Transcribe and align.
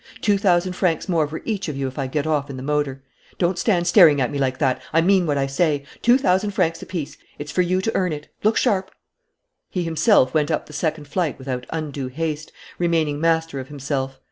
Two 0.19 0.39
thousand 0.39 0.73
francs 0.73 1.07
more 1.07 1.27
for 1.27 1.43
each 1.45 1.67
of 1.69 1.77
you 1.77 1.87
if 1.87 1.99
I 1.99 2.07
get 2.07 2.25
off 2.25 2.49
in 2.49 2.57
the 2.57 2.63
motor. 2.63 3.03
Don't 3.37 3.59
stand 3.59 3.85
staring 3.85 4.19
at 4.19 4.31
me 4.31 4.39
like 4.39 4.57
that: 4.57 4.81
I 4.91 4.99
mean 4.99 5.27
what 5.27 5.37
I 5.37 5.45
say. 5.45 5.85
Two 6.01 6.17
thousand 6.17 6.55
francs 6.55 6.81
apiece: 6.81 7.19
it's 7.37 7.51
for 7.51 7.61
you 7.61 7.81
to 7.81 7.95
earn 7.95 8.11
it. 8.11 8.27
Look 8.43 8.57
sharp!" 8.57 8.89
He 9.69 9.83
himself 9.83 10.33
went 10.33 10.49
up 10.49 10.65
the 10.65 10.73
second 10.73 11.07
flight 11.07 11.37
without 11.37 11.67
undue 11.69 12.07
haste, 12.07 12.51
remaining 12.79 13.21
master 13.21 13.59
of 13.59 13.67
himself. 13.67 14.17